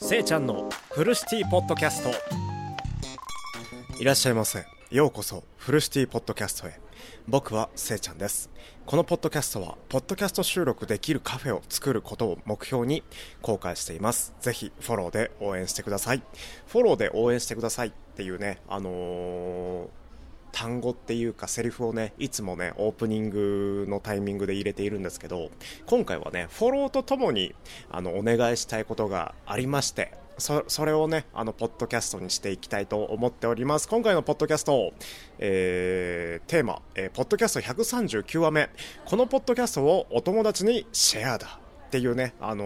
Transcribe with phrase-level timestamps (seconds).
[0.00, 2.10] せいちゃんのフルシティポッドキャスト。
[4.00, 4.64] いらっしゃいませ。
[4.92, 6.80] ようこそフルシティポッドキャストへ。
[7.26, 8.48] 僕はせいちゃんです。
[8.86, 13.02] このポッドキャストはポッドキャスト収録できるカフェを作ることを目標に
[13.42, 14.34] 公開しています。
[14.40, 16.22] ぜひフォローで応援してください。
[16.68, 19.88] フォローで応援してくださいっていうねあのー
[20.52, 25.50] 単語っていうかセリフをねいつもねオープニングのタイミングで入れているんですけど
[25.86, 27.54] 今回はねフォローとともに
[27.90, 33.88] あのお願いしたいことがありましてそそれをねあのポッドキャストにしていきたいと思っております。
[33.88, 34.92] 今回のポッドキャスト、
[35.38, 38.70] えー、テーマ、えー、ポッドキャスト139話目。
[39.04, 42.64] このポッドキャストをお友達にシェアだっていうねあの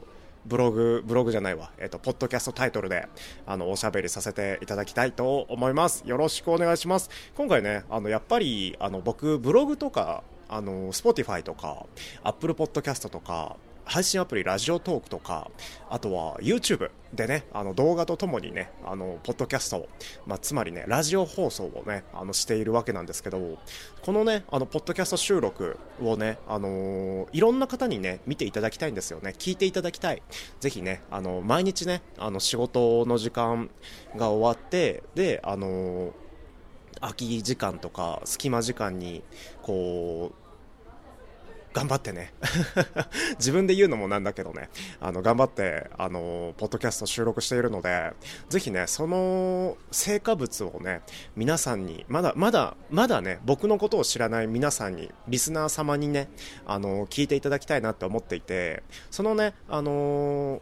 [0.00, 0.02] ー
[0.46, 3.08] ブログ、ブログじゃないわ、えっ、と、ポッドキャストタイトルで、
[3.46, 6.02] あの、おしゃべりさせていただきたいと思います。
[6.06, 7.10] よろしくお願いします。
[7.36, 11.86] 今回ね、あの、やっぱり、あの、僕、ブログとか、あの、Spotify とか、
[12.24, 13.56] Apple Podcast とか、
[13.90, 15.50] 配信アプリラジオトークとか
[15.88, 19.88] あとは YouTube でねあの動画とともにねあのポッドキャスト、
[20.26, 23.58] まあ、つまりねラジオ放送をねあのしているわけなんですけど
[24.02, 29.34] このねあのポッドキャスト収録をねあのー、いろんな方にね見ていただきたいんですよね。
[29.36, 30.22] 聞いていただきたい。
[30.60, 33.70] ぜひねあの毎日ねあの仕事の時間
[34.14, 36.12] が終わってであのー
[37.00, 39.22] 空き時間とか隙間時間に
[39.62, 40.39] こう
[41.72, 42.32] 頑張ってね。
[43.38, 44.70] 自分で言うのもなんだけどね。
[45.00, 48.12] あの頑張ってあのポッドキャスト収録しているので
[48.48, 51.02] ぜひねその成果物をね
[51.36, 56.28] 皆さんにまだまだまだね僕のことを知らない皆さんにリスナー様にね
[56.66, 60.60] あの聞いていただきたいなって思っていてそのねあの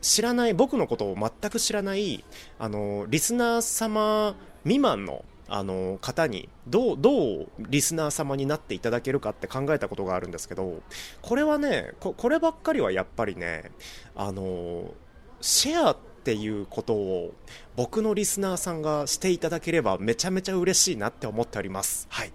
[0.00, 2.24] 知らない僕のことを全く知らない
[2.58, 10.82] あのリスナー様未満のあの方にどうどうリスナー様になっていただけるかって考えたことがあるんですけど
[11.22, 13.70] これはねこればっかりはやっぱりね
[14.14, 14.92] あの
[15.40, 17.34] シェアっていうことを
[17.76, 22.08] 僕のリスナーさんがしていただければめちゃめちゃ嬉しいなって思っております。
[22.10, 22.32] はい。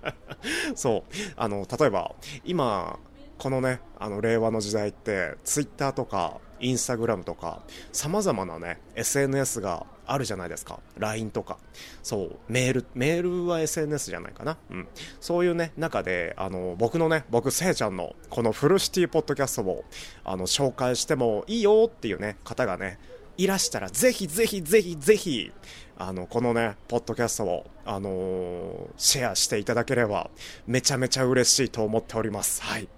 [0.74, 1.12] そう。
[1.36, 2.14] あの例えば
[2.44, 2.98] 今
[3.36, 7.62] このねあの令和の時代ってツイッターとかインスタグラムとか
[7.92, 10.80] さまざまなね SNS があるじゃないですか。
[10.98, 11.56] LINE とか。
[12.02, 14.58] そう、メール、メールは SNS じゃないかな。
[14.70, 14.88] うん。
[15.20, 19.84] そういうね、中で、あの、僕のね、僕、せいちゃんの、このフルシティポッドキャストを、
[20.24, 22.98] あの、紹介してもいいよっていうね、方がね、
[23.40, 25.50] いらしたら、ぜひぜひぜひぜひ、
[25.96, 30.28] あの、このね、ポッドキャストを、あのー、シェアしていただければ、
[30.66, 32.62] めちゃめちゃ嬉しいと思っております。
[32.62, 32.88] はい。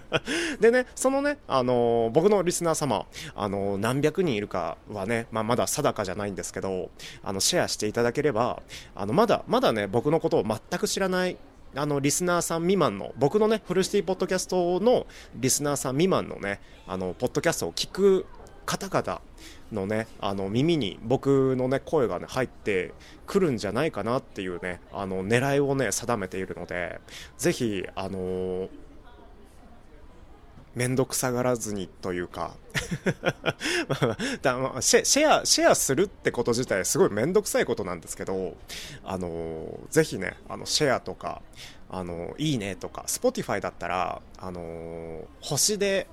[0.60, 3.04] でね、そのね、あのー、僕のリスナー様、
[3.34, 6.88] あのー、何百人いるかはね、まあ、まだ定かじゃないんですけど、
[7.22, 8.62] あの、シェアしていただければ、
[8.94, 11.36] あの、まだ、まだね、僕のことを全く知らない
[11.74, 18.24] あの、リスナーさん未満の、僕のね、フルシティポッドキャストのリスナーさん未満のね、あの、ポッドキャストを聞く
[18.66, 19.20] 方々
[19.72, 22.92] のねあの耳に僕のね声がね入って
[23.26, 27.00] くるんじゃないかなっていうねあの狙いをね定めているので
[27.38, 28.68] ぜひあの
[30.74, 32.54] 面倒くさがらずにというか
[34.80, 38.56] シェシェアシェアするってこと自体すごい面倒くさいことなんですけど
[39.04, 41.42] あのぜひねあのシェアとか
[41.90, 46.06] あのいいねとか Spotify だったらあの星で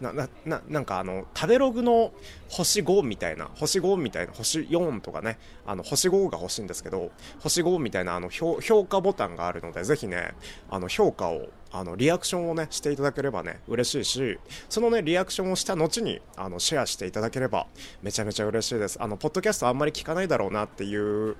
[0.00, 2.12] ななななんかあの食べログの
[2.48, 7.10] 星5みたいな星5みたいな星4とかねあの星5が欲しいんですけど
[7.40, 10.34] 星5みたいなあの評価ボタンがあるのでぜひね
[10.68, 14.38] あの評価をあのリアクションをねしていただければね嬉しいし
[14.68, 17.66] そのねリアクションをした後にあのシェアしていただければ
[18.02, 19.02] めちゃめちゃ嬉しいです。
[19.02, 21.36] あのポッドキャストあんまり聞かないだろうなっていう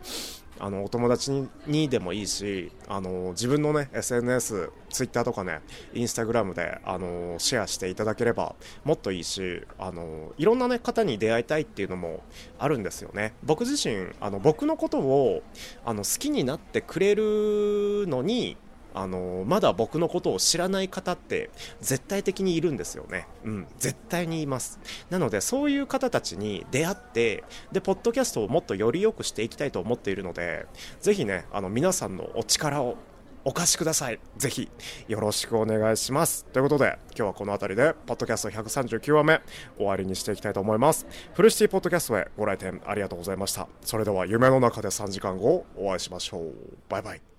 [0.59, 5.61] あのお友達にでもいいしあの自分のね SNS、Twitter とかね
[5.93, 8.55] Instagram であのシェアしていただければ
[8.85, 12.23] もっといいしあのいろんな、ね、方に出会いたいっていうのも
[12.59, 13.35] あるんですよね。
[13.43, 15.43] 僕自身あの僕のことを
[15.85, 18.57] あの好きになってくれるのに
[18.95, 21.51] あのまだ僕のことを知らない方って
[21.81, 23.27] 絶対的にいるんですよね。
[23.45, 24.79] うん、絶対にいます。
[25.11, 30.67] なので、そういう方たちに出会って、で、ポッドキャストをもっとより良くしていきたいと思っているので、
[31.01, 32.97] ぜひね、あの、皆さんのお力を
[33.45, 34.19] お貸しください。
[34.37, 34.71] ぜひ、
[35.07, 36.47] よろしくお願いします。
[36.47, 39.43] ということで、今日はこの辺りで、ポッドキャスト139話目、
[39.77, 41.07] 終わりにしていきたいと思います。
[41.35, 43.69] フルシティポッドキャストへご来店ありがとうございました。
[43.83, 46.55] それでは、夢の中で3時間後、お会いしましょう。
[46.89, 47.34] バイバイ。